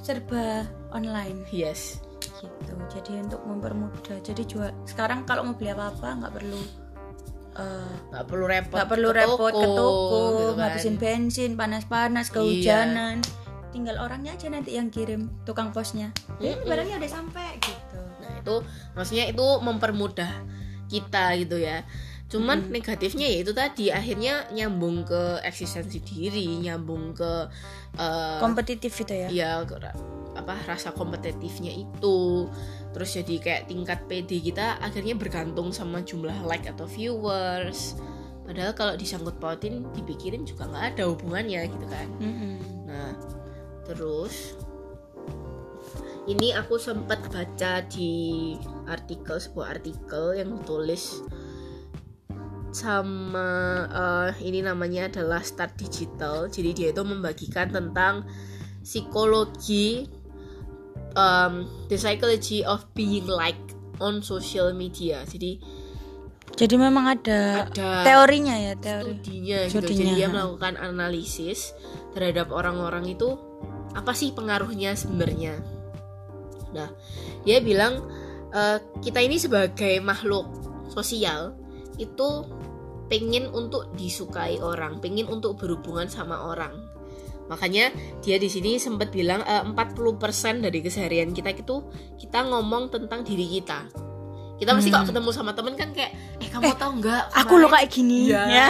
[0.00, 2.03] serba online Yes.
[2.44, 2.72] Gitu.
[2.90, 4.18] Jadi untuk mempermudah.
[4.20, 6.60] Jadi jual sekarang kalau mau beli apa apa nggak perlu
[7.54, 10.58] eh, nggak perlu repot nggak perlu ke repot ke toko gitu kan.
[10.58, 12.34] ngabisin bensin panas-panas Iya.
[12.34, 13.16] kehujanan
[13.70, 16.14] tinggal orangnya aja nanti yang kirim tukang posnya.
[16.38, 16.66] Ya Mm-mm.
[16.66, 18.00] barangnya udah sampai gitu.
[18.22, 18.56] Nah itu
[18.94, 20.30] maksudnya itu mempermudah
[20.86, 21.82] kita gitu ya.
[22.24, 27.46] Cuman negatifnya ya itu tadi akhirnya nyambung ke eksistensi diri nyambung ke
[27.94, 29.28] eh, kompetitif itu ya?
[29.30, 29.50] Ya
[30.34, 32.50] apa rasa kompetitifnya itu
[32.94, 37.98] terus jadi kayak tingkat PD kita akhirnya bergantung sama jumlah like atau viewers
[38.44, 42.56] padahal kalau disangkut pautin dipikirin juga nggak ada hubungannya gitu kan Mm-mm.
[42.84, 43.10] Nah,
[43.88, 44.54] terus
[46.24, 48.54] ini aku sempat baca di
[48.88, 51.20] artikel sebuah artikel yang ditulis
[52.74, 53.50] sama
[53.86, 56.50] eh, ini namanya adalah Start Digital.
[56.50, 58.26] Jadi dia itu membagikan tentang
[58.82, 60.10] psikologi
[61.14, 65.22] um, the psychology of being liked on social media.
[65.26, 65.58] Jadi
[66.54, 69.74] jadi memang ada, ada teorinya ya teori studinya gitu.
[69.74, 71.74] Studinya, Jadi dia melakukan analisis
[72.14, 73.34] terhadap orang-orang itu
[73.94, 75.58] apa sih pengaruhnya sebenarnya.
[76.70, 76.94] Nah,
[77.42, 78.06] dia bilang
[78.54, 80.46] eh, kita ini sebagai makhluk
[80.94, 81.58] sosial
[81.98, 82.46] itu
[83.10, 86.93] pengen untuk disukai orang, pengen untuk berhubungan sama orang.
[87.44, 89.76] Makanya dia di sini sempat bilang eh, 40%
[90.60, 91.84] dari keseharian kita itu
[92.16, 93.84] kita ngomong tentang diri kita.
[94.54, 94.96] Kita pasti Hmm.
[94.96, 97.22] kalau ketemu sama temen kan kayak, eh kamu tahu nggak?
[97.34, 98.42] aku lo kayak gini Iya.
[98.46, 98.68] ya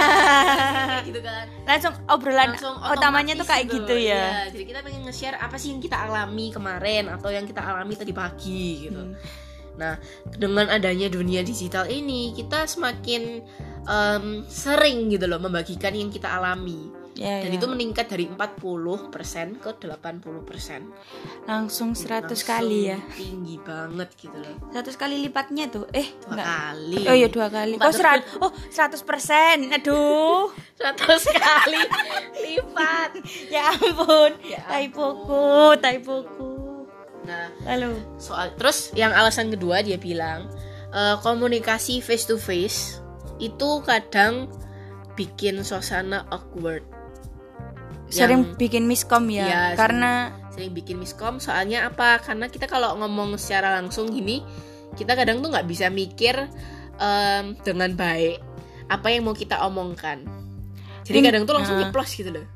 [0.89, 3.85] kayak gitu kan langsung obrolan langsung utamanya tuh kayak gitu.
[3.85, 7.45] gitu ya Iya, jadi kita pengen nge-share apa sih yang kita alami kemarin atau yang
[7.45, 9.13] kita alami tadi pagi gitu Hmm.
[9.75, 10.01] nah
[10.33, 13.45] dengan adanya dunia digital ini kita semakin
[13.85, 17.59] em, sering gitu loh membagikan yang kita alami ya, dan ya.
[17.59, 22.99] itu meningkat dari 40% ke 80% langsung 100 Langsung kali ya.
[23.15, 24.57] tinggi banget gitu loh.
[24.75, 25.87] 100 kali lipatnya tuh.
[25.95, 26.47] Eh dua enggak.
[26.47, 27.03] kali.
[27.07, 27.75] Oh iya dua kali.
[27.79, 29.57] Empat oh serat oh 100 persen.
[29.71, 30.51] Aduh.
[30.83, 31.83] 100 kali
[32.43, 33.11] lipat.
[33.55, 34.35] Ya ampun.
[34.43, 36.55] Ya typoku typoku
[37.25, 37.97] nah lalu.
[38.21, 40.45] soal terus yang alasan kedua dia bilang
[40.93, 43.01] eh, komunikasi face to face
[43.41, 44.47] itu kadang
[45.17, 46.85] bikin suasana awkward
[48.15, 51.43] sering Yang bikin miskom ya Iya, karena sering bikin miskom.
[51.43, 52.23] Soalnya apa?
[52.23, 54.39] Karena kita kalau ngomong secara langsung gini
[54.95, 56.47] kita kadang tuh nggak bisa mikir
[56.97, 58.39] em, dengan baik
[58.87, 60.23] apa yang mau kita omongkan.
[61.03, 61.91] Jadi kadang tuh langsung Nah.
[61.91, 62.47] nyeplos gitu loh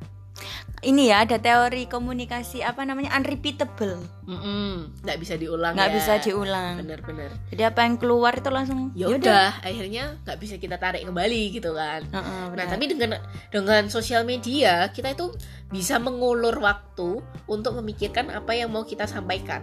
[0.81, 5.97] ini ya ada teori komunikasi apa namanya unrepeatable Mm-mm, nggak bisa diulang nggak ya.
[5.97, 10.77] bisa diulang bener-bener jadi apa yang keluar itu langsung ya udah akhirnya nggak bisa kita
[10.77, 12.67] tarik kembali gitu kan Heeh, Nah, benar.
[12.69, 13.11] tapi dengan
[13.49, 15.33] dengan sosial media kita itu
[15.69, 19.61] bisa mengulur waktu untuk memikirkan apa yang mau kita sampaikan.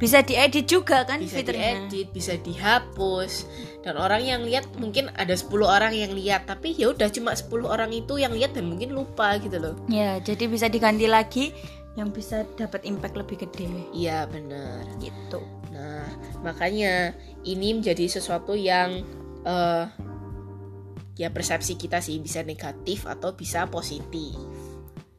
[0.00, 1.84] Bisa diedit juga kan Bisa fiturnya?
[1.86, 3.44] diedit, bisa dihapus.
[3.84, 7.68] Dan orang yang lihat mungkin ada 10 orang yang lihat, tapi ya udah cuma 10
[7.68, 9.76] orang itu yang lihat dan mungkin lupa gitu loh.
[9.92, 11.52] ya jadi bisa diganti lagi
[12.00, 13.68] yang bisa dapat impact lebih gede.
[13.92, 14.88] Iya, benar.
[15.04, 15.44] gitu.
[15.70, 16.08] Nah,
[16.40, 17.12] makanya
[17.44, 19.04] ini menjadi sesuatu yang
[19.44, 19.84] eh
[21.20, 24.32] ya persepsi kita sih bisa negatif atau bisa positif.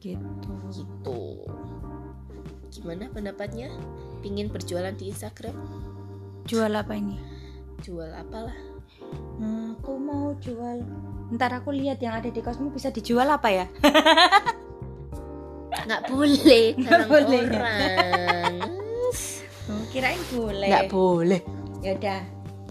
[0.02, 0.50] Gitu.
[0.74, 1.31] Gitu
[2.82, 3.70] gimana pendapatnya?
[4.20, 5.54] Pingin berjualan di Instagram?
[6.44, 7.16] Jual apa ini?
[7.80, 8.54] Jual apalah
[9.12, 10.80] Hmm, aku mau jual.
[11.36, 13.66] Ntar aku lihat yang ada di kosmu bisa dijual apa ya?
[15.86, 17.40] Nggak boleh Nggak boleh.
[17.48, 18.56] orang.
[19.62, 20.68] Hmm, kirain boleh.
[20.74, 21.40] Nggak boleh.
[21.86, 22.20] Ya udah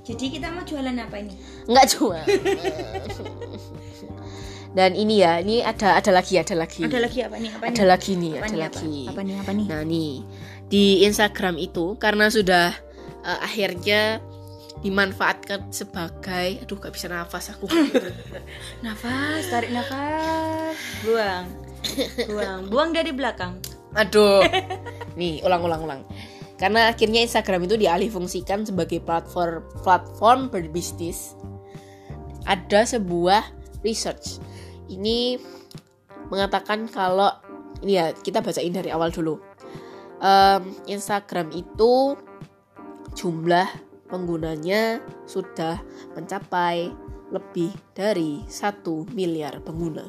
[0.01, 1.33] jadi kita mau jualan apa ini?
[1.69, 2.25] Nggak jual.
[4.71, 6.87] Dan ini ya ini ada ada lagi ada lagi.
[6.87, 7.51] Ada lagi apa nih?
[7.53, 7.73] Apa nih?
[7.75, 8.95] ada lagi nih apa ada nih, lagi.
[9.03, 9.11] Apa?
[9.11, 9.35] apa nih?
[9.37, 9.65] Apa nih?
[9.67, 10.13] Nah nih.
[10.71, 12.71] Di Instagram itu karena sudah
[13.27, 14.23] eh, akhirnya
[14.81, 17.69] dimanfaatkan sebagai aduh gak bisa nafas aku.
[18.85, 20.73] Nafas tarik nafas.
[21.05, 21.45] Buang.
[22.25, 22.61] Buang.
[22.71, 23.59] Buang dari belakang.
[23.93, 24.41] Aduh.
[25.19, 26.01] Nih ulang ulang ulang
[26.61, 31.33] karena akhirnya Instagram itu dialihfungsikan sebagai platform platform berbisnis
[32.45, 33.41] ada sebuah
[33.81, 34.37] research
[34.93, 35.41] ini
[36.29, 37.33] mengatakan kalau
[37.81, 39.41] ini ya kita bacain dari awal dulu
[40.21, 42.13] Em, Instagram itu
[43.17, 43.65] jumlah
[44.05, 45.81] penggunanya sudah
[46.13, 46.93] mencapai
[47.33, 50.05] lebih dari satu miliar pengguna.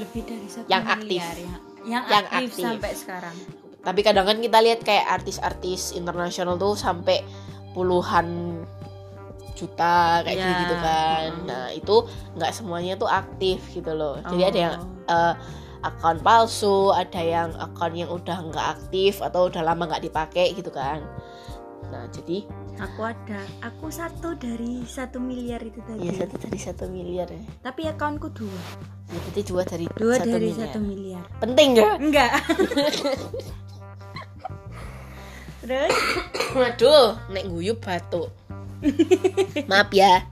[0.00, 1.44] lebih dari satu Yang miliar aktif.
[1.44, 2.64] yang, yang, Yang aktif, aktif.
[2.64, 3.36] sampai sekarang
[3.88, 7.24] Tapi kadang kan kita lihat kayak artis-artis internasional tuh sampai
[7.72, 8.60] puluhan
[9.54, 10.52] juta kayak Ya.
[10.62, 11.28] gitu kan.
[11.34, 11.44] Mm.
[11.44, 11.96] Nah itu
[12.36, 14.20] nggak semuanya tuh aktif gitu loh.
[14.22, 15.08] Jadi ada yang Oh.
[15.08, 15.34] eh,
[15.80, 20.68] akun palsu, ada yang akun yang udah nggak aktif atau udah lama nggak dipakai gitu
[20.68, 21.00] kan.
[21.88, 22.44] Nah jadi
[22.78, 27.42] aku ada aku satu dari satu miliar itu tadi ya satu dari satu miliar ya.
[27.58, 28.54] tapi akunku dua
[29.08, 30.62] Ya, berarti dua dari dua satu dari miliar.
[30.62, 31.94] satu miliar Penting gak?
[31.98, 32.30] enggak
[35.68, 35.92] terus
[36.56, 38.32] Waduh, nek guyu batuk.
[39.70, 40.24] Maaf ya.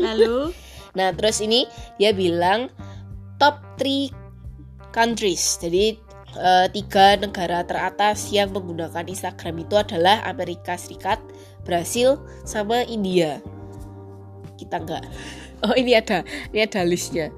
[0.00, 0.54] lalu
[0.94, 1.66] Nah, terus ini
[1.98, 2.70] dia bilang
[3.42, 4.14] top 3
[4.94, 5.58] countries.
[5.58, 5.98] Jadi
[6.38, 11.18] eh, tiga negara teratas yang menggunakan Instagram itu adalah Amerika Serikat,
[11.66, 13.42] Brasil, sama India.
[14.56, 15.04] Kita enggak.
[15.64, 16.20] Oh, ini ada.
[16.52, 17.32] Ini ada listnya.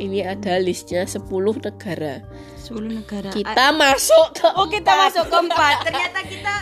[0.00, 1.28] Ini ada listnya 10
[1.60, 2.24] negara.
[2.66, 6.54] 10 negara Kita masuk ke oh kita masuk ke empat ternyata kita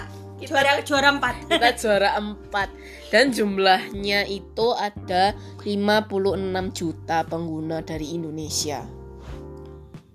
[0.45, 6.37] juara juara empat kita juara 4 dan jumlahnya itu ada 56
[6.71, 8.85] juta pengguna dari Indonesia.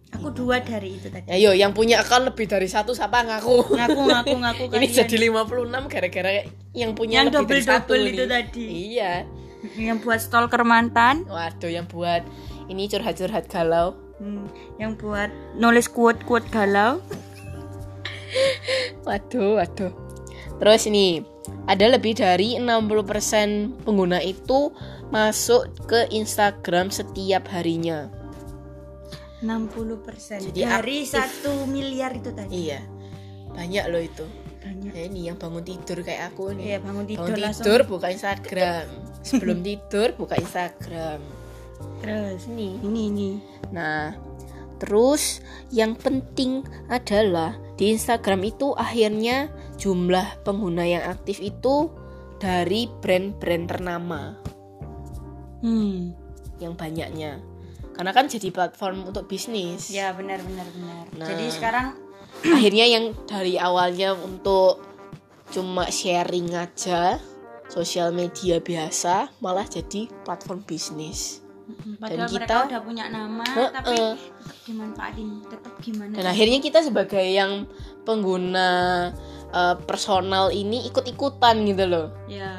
[0.10, 3.71] aku dua dari itu tadi Ayo yang punya akun lebih dari satu siapa ngaku?
[3.71, 6.32] ngaku ngaku ngaku Ini jadi 56 gara-gara
[6.73, 8.13] yang punya yang lebih double dari satu double nih.
[8.13, 9.13] itu tadi Iya.
[9.80, 12.21] yang buat stalker mantan Waduh yang buat
[12.67, 13.95] ini curhat-curhat galau.
[14.19, 14.45] Hmm,
[14.77, 16.99] yang buat nulis quote quote galau
[19.08, 19.89] Waduh, waduh.
[20.62, 21.25] Terus ini
[21.65, 24.69] ada lebih dari 60% pengguna itu
[25.10, 28.05] masuk ke Instagram setiap harinya.
[29.41, 31.15] 60% Jadi dari aktif.
[31.15, 32.86] satu miliar itu tadi Iya.
[33.49, 34.25] Banyak loh itu.
[34.60, 36.65] banyak Nah, ini yang bangun tidur kayak aku nih.
[36.69, 38.86] iya bangun tidur bangun langsung tidur buka Instagram.
[39.23, 41.23] Sebelum tidur buka Instagram.
[42.03, 42.84] terus Ini.
[42.84, 43.29] ini ini
[43.69, 44.15] Nah,
[44.82, 51.91] terus yang penting adalah di Instagram itu akhirnya jumlah pengguna yang aktif itu
[52.39, 54.21] dari brand-brand ternama
[55.60, 56.15] hmm
[56.60, 57.39] yang banyaknya.
[57.95, 59.91] Karena kan jadi platform untuk bisnis.
[59.91, 61.27] ya benar benar benar Nah.
[61.27, 61.88] jadi sekarang
[62.55, 64.79] Akhirnya yang dari awalnya untuk
[65.51, 67.19] cuma sharing aja
[67.67, 71.43] sosial media biasa malah jadi platform bisnis.
[71.97, 73.69] Padahal mereka kita- udah punya nama Heeh.
[73.71, 74.17] tapi tetap
[74.63, 77.65] dimanfaatin tetap gimana Dan akhirnya kita sebagai yang
[78.03, 78.69] pengguna
[79.49, 82.08] eh, personal ini ikut-ikutan gitu loh.
[82.25, 82.53] ya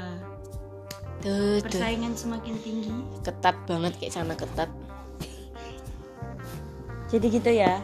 [1.21, 1.69] Tuh, tuh.
[1.69, 4.73] persaingan semakin tinggi Ketat banget kayak sana ketat.
[7.07, 7.75] jadi gitu ya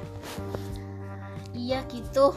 [1.52, 2.30] Iya gitu.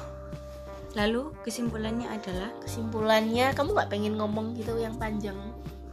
[0.91, 5.37] lalu kesimpulannya adalah Kesimpulannya kamu nggak pengen ngomong gitu yang panjang?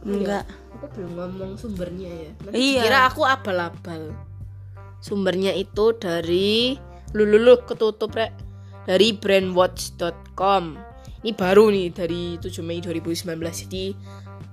[0.01, 0.43] enggak
[0.77, 2.31] Aku belum ngomong sumbernya ya.
[2.45, 2.81] Nanti Iya.
[2.85, 4.13] Kira aku abal-abal.
[4.97, 6.77] Sumbernya itu dari
[7.11, 8.33] lulu ketutup rek
[8.85, 10.63] dari brandwatch.com.
[11.21, 13.25] Ini baru nih dari 7 Mei 2019
[13.65, 13.97] jadi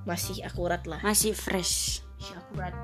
[0.05, 1.01] masih akurat lah.
[1.01, 2.75] masih fresh Masih akurat.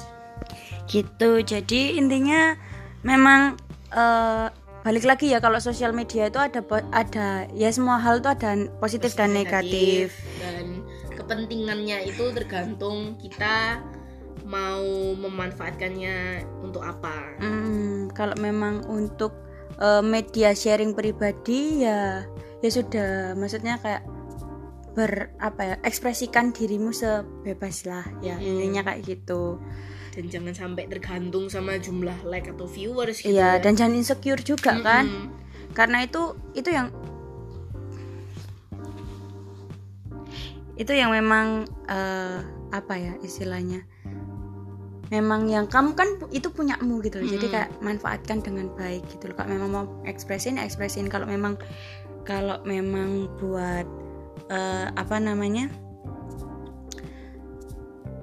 [0.89, 2.57] gitu jadi intinya
[3.05, 3.61] memang
[3.93, 4.49] eh,
[4.81, 9.13] balik lagi ya kalau sosial media itu ada ada ya semua hal itu ada positif
[9.13, 10.40] dan negatif dan
[11.31, 13.79] kepentingannya itu tergantung kita
[14.51, 14.83] mau
[15.15, 17.39] memanfaatkannya untuk apa.
[17.39, 19.31] Hmm, kalau memang untuk
[19.79, 22.27] eh, media sharing pribadi ya
[22.61, 24.03] ya sudah maksudnya kayak
[24.91, 28.43] ber apa ya ekspresikan dirimu sebebas lah ya Mm.
[28.45, 29.57] intinya kayak gitu
[30.11, 33.63] dan jangan sampai tergantung sama jumlah like atau viewers gitu iya ya.
[33.63, 35.27] dan jangan insecure juga kan Mm-mm.
[35.79, 36.91] karena itu itu yang
[40.81, 42.41] itu yang memang eh,
[42.73, 43.85] apa ya istilahnya?
[45.13, 47.29] Memang yang kamu kan itu punyamu gitu loh.
[47.29, 47.55] Jadi Mm-mm.
[47.61, 49.37] kayak manfaatkan dengan baik gitu loh.
[49.37, 51.13] Kalau memang mau ekspresin ya ekspresin.
[51.13, 51.61] Kalau memang
[52.25, 53.85] kalau memang buat
[54.49, 55.69] eh, apa namanya?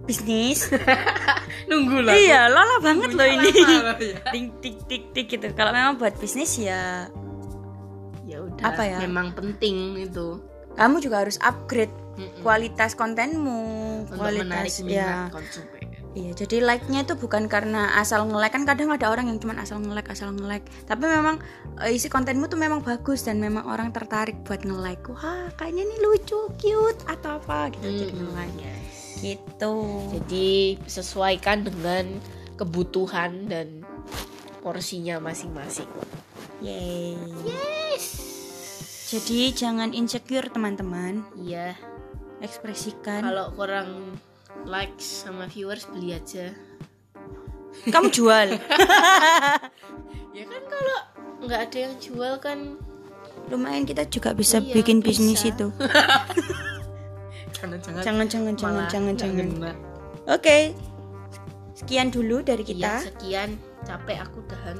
[0.09, 0.71] Bisnis.
[1.69, 2.15] Nunggu lah.
[2.17, 3.51] Iya lola banget loh ini.
[3.53, 4.17] Lama ya.
[4.33, 5.47] tik tik tik tik gitu.
[5.53, 7.05] Kalau memang buat bisnis ya
[8.27, 8.97] ya udah Apa ya?
[9.03, 10.39] memang penting itu
[10.77, 12.45] kamu juga harus upgrade Mm-mm.
[12.45, 13.61] kualitas kontenmu
[14.05, 15.27] untuk kualitas ya.
[15.33, 15.85] konsumen.
[16.17, 19.53] Iya jadi like nya itu bukan karena asal nge-like kan kadang ada orang yang cuma
[19.61, 20.65] asal nge-like asal nge-like.
[20.89, 21.37] Tapi memang
[21.77, 25.05] eh, isi kontenmu tuh memang bagus dan memang orang tertarik buat nge-like.
[25.13, 28.33] Wah kayaknya ini lucu cute atau apa gitu jadi Mm-mm.
[28.33, 28.57] nge-like.
[28.65, 28.97] Yes.
[29.21, 29.73] gitu.
[30.17, 30.49] Jadi
[30.89, 32.17] sesuaikan dengan
[32.57, 33.85] kebutuhan dan
[34.65, 35.89] porsinya masing-masing.
[36.65, 37.13] Yay
[37.45, 38.26] yes
[39.07, 41.23] jadi jangan insecure teman-teman.
[41.33, 41.79] Iya.
[42.37, 43.23] Ekspresikan.
[43.23, 44.19] Kalau kurang
[44.63, 46.51] likes sama viewers beli aja.
[47.87, 48.55] Kamu jual?
[50.37, 50.97] Ya kan kalau
[51.41, 52.77] nggak ada yang jual kan
[53.49, 55.17] lumayan kita juga bisa Iya, bikin bisa.
[55.17, 55.73] bisnis itu.
[57.57, 58.01] Jangan-jangan.
[58.05, 59.47] Jangan jangan jangan malah jangan nggak jangan.
[59.49, 59.71] ngena.
[60.29, 60.57] oke.
[61.73, 63.49] Sekian dulu dari Iya, kita sekian.
[63.81, 64.77] Capek aku dahan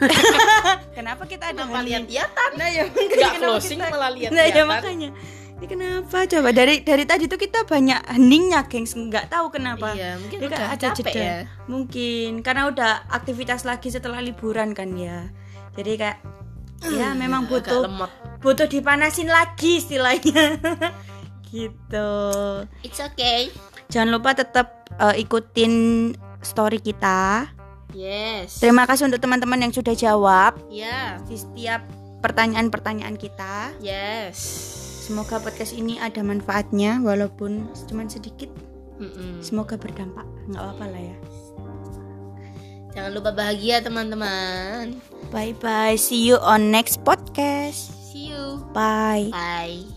[0.96, 1.88] kenapa kita ada kenapa hening?
[2.06, 5.10] lihat-lihatan nah ya nggak closing kita- malah nah ya makanya.
[5.56, 6.28] Ini kenapa?
[6.28, 8.92] Coba dari dari tadi tuh kita banyak heningnya gengs.
[8.92, 9.96] Nggak tahu kenapa.
[9.96, 11.24] Iya mungkin kan udah ada capek jeda.
[11.24, 11.36] ya.
[11.64, 15.32] Mungkin karena udah aktivitas lagi setelah liburan kan ya.
[15.72, 16.20] Jadi kayak
[16.92, 18.12] ya memang butuh lemot.
[18.44, 20.60] butuh dipanasin lagi istilahnya.
[21.48, 22.10] Gitu.
[22.84, 23.48] It's okay.
[23.88, 25.72] Jangan lupa tetap eh, ikutin
[26.44, 27.48] story kita
[27.92, 28.58] yes.
[28.58, 31.20] Terima kasih untuk teman-teman yang sudah jawab ya.
[31.28, 31.84] di setiap
[32.24, 33.76] pertanyaan-pertanyaan kita.
[33.78, 34.38] Yes.
[35.06, 38.50] Semoga podcast ini ada manfaatnya walaupun cuma sedikit.
[38.96, 39.44] Mm-mm.
[39.44, 40.24] semoga berdampak.
[40.48, 41.16] Nggak apa-apa lah ya.
[42.96, 44.96] Jangan lupa bahagia teman-teman.
[45.28, 47.92] Bye bye see you on next podcast.
[48.08, 48.64] See you.
[48.72, 49.28] Bye.
[49.30, 49.96] Bye